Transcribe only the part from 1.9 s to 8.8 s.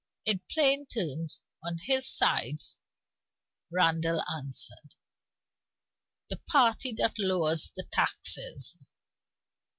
sides Randal answered: "The party that lowers the taxes."